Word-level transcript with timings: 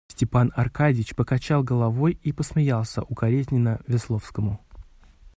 Степан 0.07 0.51
Аркадьич 0.55 1.13
покачал 1.13 1.61
головой 1.61 2.17
и 2.23 2.31
посмеялся 2.31 3.03
укоризненно 3.03 3.79
Весловскому. 3.85 4.59